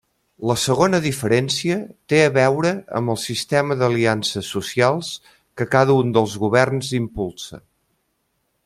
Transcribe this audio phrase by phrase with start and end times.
[0.51, 1.75] La segona diferència
[2.13, 5.13] té a veure amb el sistema d'aliances socials
[5.61, 7.63] que cada un dels governs impulsa.